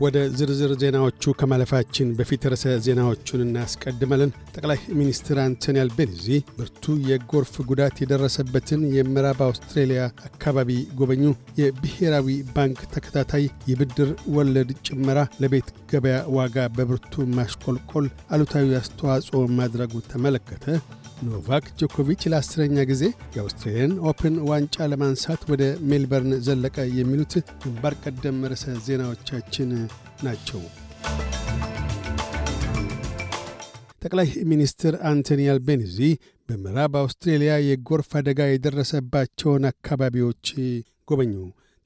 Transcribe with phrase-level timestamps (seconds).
[0.00, 6.26] ወደ ዝርዝር ዜናዎቹ ከማለፋችን በፊት ርዕሰ ዜናዎቹን እናስቀድመልን። ጠቅላይ ሚኒስትር አንቶኒ አልቤኒዚ
[6.56, 11.22] ብርቱ የጎርፍ ጉዳት የደረሰበትን የምዕራብ አውስትሬልያ አካባቢ ጎበኙ።
[11.60, 20.64] የብሔራዊ ባንክ ተከታታይ የብድር ወለድ ጭመራ ለቤት ገበያ ዋጋ በብርቱ ማሽቆልቆል አሉታዊ አስተዋጽኦ ማድረጉ ተመለከተ።
[21.24, 23.02] ኖቫክ ጆኮቪች ለአስረኛ ጊዜ
[23.34, 29.70] የአውስትሬልያን ኦፕን ዋንጫ ለማንሳት ወደ ሜልበርን ዘለቀ። የሚሉት ግንባር ቀደም ርዕሰ ዜናዎቻችን
[30.26, 30.60] ናቸው።
[34.02, 35.98] ጠቅላይ ሚኒስትር አንቶኒ አልቤኒዚ
[36.48, 40.44] በምዕራብ አውስትሬልያ የጎርፍ አደጋ የደረሰባቸውን አካባቢዎች
[41.08, 41.32] ጎበኙ።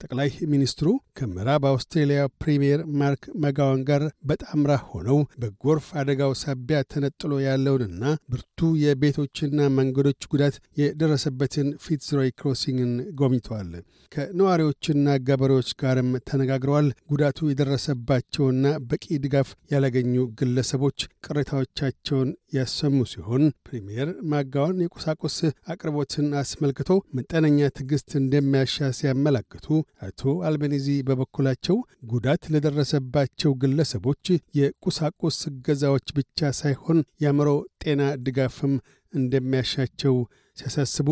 [0.00, 8.04] ጠቅላይ ሚኒስትሩ ከምዕራብ አውስትሬልያ ፕሪምየር ማርክ ማክጋዋን ጋር በጣምራ ሆነው በጎርፍ አደጋው ሳቢያ ተነጥሎ ያለውንና
[8.32, 13.72] ብርቱ የቤቶችና መንገዶች ጉዳት የደረሰበትን ፊትዝሮይ ክሮሲንግን ጎብኝተዋል።
[14.12, 24.82] ከነዋሪዎችና ገበሬዎች ጋርም ተነጋግረዋል። ጉዳቱ የደረሰባቸውና በቂ ድጋፍ ያላገኙ ግለሰቦች ቅሬታዎቻቸውን ያሰሙ ሲሆን ፕሪምየር ማጋዋን
[24.84, 25.36] የቁሳቁስ
[25.72, 29.66] አቅርቦትን አስመልክቶ መጠነኛ ትዕግሥት እንደሚያሻ ሲያመላክቱ
[30.00, 31.76] አቶ አልቤኒዚ በበኩላቸው
[32.12, 34.24] ጉዳት ለደረሰባቸው ግለሰቦች
[34.58, 37.50] የቁሳቁስ እገዛዎች ብቻ ሳይሆን የአእምሮ
[37.84, 38.74] ጤና ድጋፍም
[39.12, 40.16] እንደሚያሻቸው
[40.58, 41.08] ሲያሳስቡ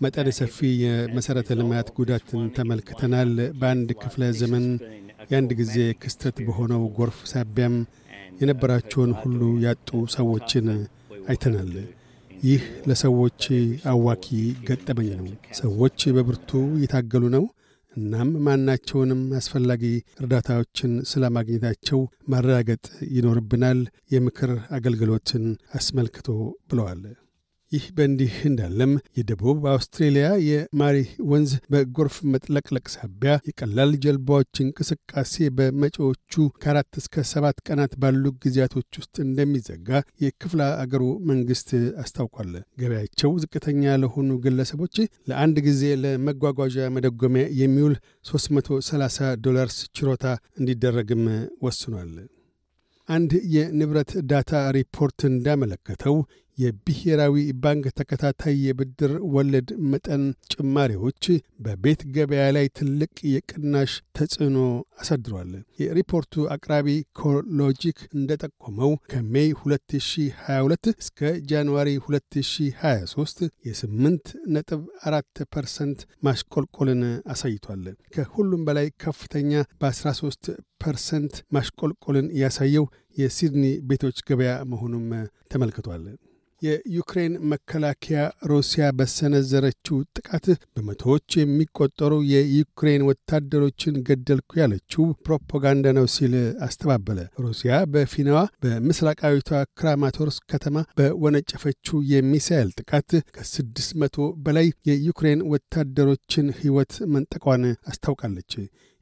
[0.00, 4.66] መጠነ ሰፊ የመሠረተ ልማት ጉዳትን ተመልክተናል። በአንድ ክፍለ ዘመን
[5.30, 7.76] የአንድ ጊዜ ክስተት በሆነው ጎርፍ ሳቢያም
[8.40, 10.66] የነበራቸውን ሁሉ ያጡ ሰዎችን
[11.28, 11.70] አይተናል።
[12.42, 13.42] ይህ ለሰዎች
[13.90, 14.26] አዋኪ
[14.68, 15.26] ገጠመኝ ነው።
[15.58, 17.44] ሰዎች በብርቱ እየታገሉ ነው።
[17.96, 19.82] እናም ማናቸውንም አስፈላጊ
[20.20, 23.78] እርዳታዎችን ስለማግኘታቸው ማረጋገጥ ይኖርብናል።
[24.10, 26.28] የምክር አገልግሎትን አስመልክቶ
[26.70, 27.00] ብለዋል።
[27.72, 30.96] ይህ በእንዲህ እንዳለም የደቡብ አውስትሬልያ የማሪ
[31.30, 39.16] ወንዝ በጎርፍ መጥለቅለቅ ሳቢያ የቀላል ጀልባዎች እንቅስቃሴ በመጪዎቹ ከአራት እስከ ሰባት ቀናት ባሉ ጊዜያቶች ውስጥ
[39.26, 39.90] እንደሚዘጋ
[40.24, 41.72] የክፍለ አገሩ መንግሥት
[42.02, 44.96] አስታውቋል። ገበያቸው ዝቅተኛ ለሆኑ ግለሰቦች
[45.30, 47.96] ለአንድ ጊዜ ለመጓጓዣ መደጎሚያ የሚውል
[48.30, 49.12] 330
[49.46, 50.24] ዶላርስ ችሮታ
[50.60, 51.24] እንዲደረግም
[51.66, 52.14] ወስኗል።
[53.08, 56.16] አንድ የንብረት ዳታ ሪፖርት እንዳመለከተው
[56.58, 60.22] የብሔራዊ ባንክ ተከታታይ የብድር ወለድ መጠን
[60.52, 61.24] ጭማሪዎች
[61.64, 64.58] በቤት ገበያ ላይ ትልቅ የቅናሽ ተጽዕኖ
[65.00, 65.50] አሳድሯል።
[65.82, 66.88] የሪፖርቱ አቅራቢ
[67.20, 74.24] CoreLogic እንደጠቆመው ከ May 2022 እስከ January 2023 የ8
[74.54, 77.02] ነጥብ 4 percent ማሽቆልቆልን
[77.32, 77.84] አሳይቷል።
[78.14, 80.50] ከሁሉም በላይ ከፍተኛ በ13
[80.84, 82.86] percent ማሽቆልቆልን ያሳየው
[83.16, 85.06] የሲድኒ ቤቶች ገበያ መሆኑም
[85.52, 86.02] ተመልክቷል።
[86.62, 90.46] የዩክሬን መከላከያ ሩሲያ በሰነዘረችው ጥቃት
[90.76, 96.34] በመቶዎች የሚቆጠሩ የዩክሬን ወታደሮችን ገደልኩ ያለችው ፕሮፓጋንዳ ነው ሲል
[96.66, 106.94] አስተባበለ። ሩሲያ በፊናዋ በምስራቃዊቷ ክራማቶርስክ ከተማ በወነጨፈችው የሚሳኤል ጥቃት ከስድስት መቶ በላይ የዩክሬን ወታደሮችን ሕይወት
[107.14, 108.52] መንጠቋን አስታውቃለች።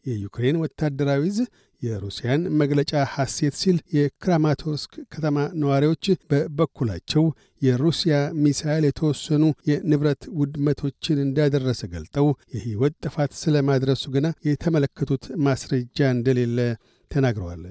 [0.05, 1.39] የዩክሬን ወታደራዊ ዕዝ
[1.83, 7.25] የሩሲያን መግለጫ ሐሰት ሲል የክራማቶርስክ ከተማ ነዋሪዎች በበኩላቸው
[7.63, 16.59] የሩሲያ ሚሳይል የተወሰኑ የንብረት ውድመቶችን እንዳደረሰ ገልጠው የሕይወት ጥፋት ስለ ማድረሱ ግና የተመለከቱት ማስረጃ እንደሌለ
[17.11, 17.65] ተናግረዋል።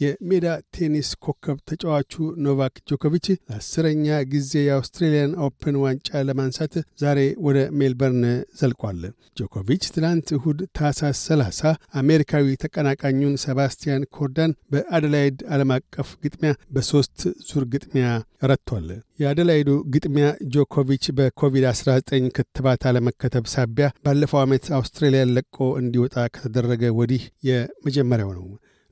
[0.00, 2.12] የሜዳ ቴኒስ ኮከብ ተጫዋቹ
[2.44, 8.24] ኖቫክ ጆኮቪች ለአስረኛ ጊዜ የአውስትሬልያን ኦፕን ዋንጫ ለማንሳት ዛሬ ወደ ሜልበርን
[8.60, 9.00] ዘልቋል።
[9.40, 11.70] ጆኮቪች ትናንት እሁድ ታህሳስ 30
[12.00, 18.08] አሜሪካዊ ተቀናቃኙን ሰባስቲያን ኮርዳን በአደላይድ ዓለም አቀፍ ግጥሚያ በሦስት ዙር ግጥሚያ
[18.44, 18.88] ረቷል።
[19.22, 28.32] የአደላይዱ ግጥሚያ ጆኮቪች በኮቪድ-19 ክትባት አለመከተብ ሳቢያ ባለፈው ዓመት አውስትሬልያን ለቆ እንዲወጣ ከተደረገ ወዲህ የመጀመሪያው
[28.38, 28.46] ነው።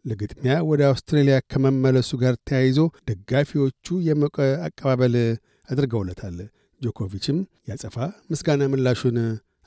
[0.04, 2.78] ለግጥሚያ ወደ አውስትሬልያ ከመመለሱ ጋር ተያይዞ
[3.10, 4.36] ደጋፊዎቹ የሞቀ
[4.66, 5.16] አቀባበል
[5.68, 6.38] አድርገውለታል።
[6.80, 7.38] ጆኮቪችም
[7.70, 7.96] ያጸፋ
[8.30, 9.16] ምስጋና ምላሹን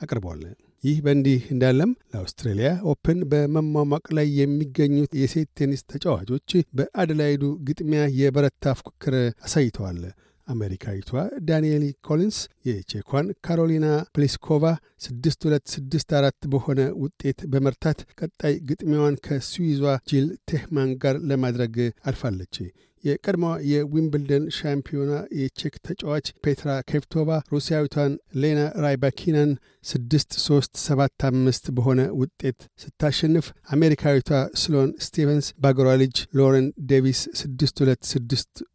[0.02, 0.44] አቅርበዋል።
[0.84, 9.16] ይህ በእንዲህ እንዳለም ለአውስትሬልያ ኦፕን በመሟሟቅ ላይ የሚገኙት የሴት ቴኒስ ተጫዋቾች በአደላይዱ ግጥሚያ የበረታ ፉክክር
[9.46, 10.02] አሳይተዋል።
[10.48, 11.10] አሜሪካዊቷ
[11.48, 12.38] ዳንኤል ኮሊንስ
[12.68, 13.86] የቼኳን ካሮሊና
[14.16, 14.64] ፕሊስኮቫ
[15.06, 19.82] 6-2-6-4 በሆነ ውጤት በመርታት ቀጣይ ግጥሚያዋን ከስዊዟ
[20.12, 21.76] ጂል ቴህማን ጋር ለማድረግ
[22.10, 22.56] አልፋለች።
[23.04, 25.10] የቀድሞዋ የዊምብልደን ሻምፒዮና
[25.40, 28.12] የቼክ ተጫዋች ፔትራ ኬቭቶቫ ሩሲያዊቷን
[28.42, 29.52] ኤሌና ራይባኪናን
[29.90, 34.30] 6-3-7-5 በሆነ ውጤት ስታሸንፍ አሜሪካዊቷ
[34.62, 37.22] ስሎን ስቲቨንስ በአገሯ ልጅ ሎረን ዴቪስ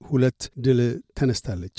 [0.09, 0.81] 6-2-6-2 ድል
[1.15, 1.79] ተነስታለች።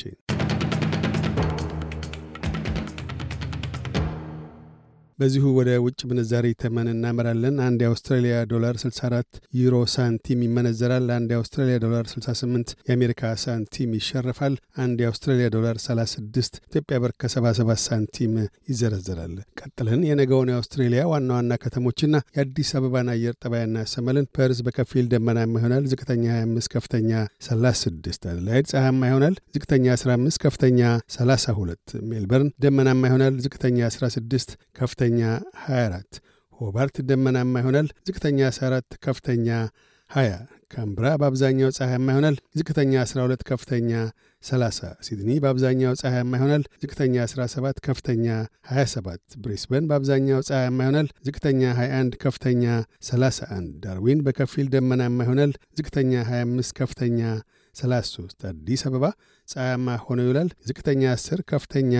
[5.20, 9.30] በዚሁ ወደ ውጭ ምንዛሪ ተመን እናመራለን። አንድ የአውስትራሊያ ዶላር 64
[9.60, 17.00] ዩሮ ሳንቲም ይመነዘራል። አንድ የአውስትራሊያ ዶላር 68 የአሜሪካ ሳንቲም ይሸርፋል። አንድ የአውስትራሊያ ዶላር 36 ኢትዮጵያ
[17.04, 18.34] ብር ከ77 ሳንቲም
[18.72, 22.06] ይዘረዘራል። ቀጥለን የነገውን የአውስትሬሊያ ዋና ዋና ከተሞችና
[22.38, 27.12] የአዲስ አበባን አየር ጠባይ እናሰማለን። ፐርዝ በከፊል ደመናማ ይሆናል። ዝቅተኛ 25፣ ከፍተኛ
[27.48, 30.82] 36። አደላይድ ፀሐያማ ይሆናል። ዝቅተኛ 15፣ ከፍተኛ
[31.16, 31.78] 32።
[32.10, 34.50] ሜልበርን ደመናማ ይሆናል። ዝቅተኛ 16፣
[34.80, 36.22] ከፍተኛ 24።
[36.60, 39.48] ሆባርት ደመናማ ይሆናል። ዝቅተኛ 14፣ ከፍተኛ
[40.10, 40.40] 20።
[40.74, 43.92] ካምብራ በአብዛኛው ፀሐያማ ይሆናል። ዝቅተኛ 12፣ ከፍተኛ
[44.44, 48.26] 30። ሲድኒ በአብዛኛው ፀሐያማ ይሆናል። ዝቅተኛ 17፣ ከፍተኛ
[48.72, 52.64] 27። ብሪስበን በአብዛኛው ፀሐያማ ይሆናል። ዝቅተኛ 21፣ ከፍተኛ
[53.10, 57.20] 31። ዳርዊን በከፊል ደመናማ ይሆናል። ዝቅተኛ 25፣ ከፍተኛ
[57.76, 59.06] 33። አዲስ አበባ
[59.48, 61.94] ፀሐያማ ሆኖ ይውላል። ዝቅተኛ 10፣ ከፍተኛ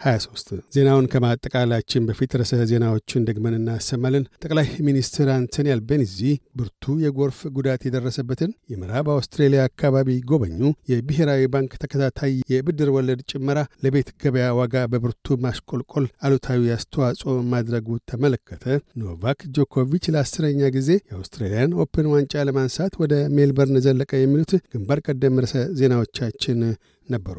[0.00, 6.18] 23 ዜናውን ከማጠቃላችን በፊት ርዕሰ ዜናዎችን ደግመን እናሰማለን። ጠቅላይ ሚኒስትር አንቶኒ አልቤኒዚ
[6.58, 10.60] ብርቱ የጎርፍ ጉዳት የደረሰበትን የምዕራብ አውስትሬሊያ አካባቢ ጎበኙ።
[10.90, 18.64] የብሔራዊ ባንክ ተከታታይ የብድር ወለድ ጭመራ ለቤት ገበያ ዋጋ በብርቱ ማሽቆልቆል አሉታዊ አስተዋጽኦ ማድረጉ ተመለከተ።
[19.02, 25.56] ኖቫክ ጆኮቪች ለአስረኛ ጊዜ የአውስትራሊያን ኦፕን ዋንጫ ለማንሳት ወደ ሜልበርን ዘለቀ። የሚሉት ግንባር ቀደም ርዕሰ
[25.80, 26.58] ዜናዎቻችን
[27.08, 27.38] ነበሩ።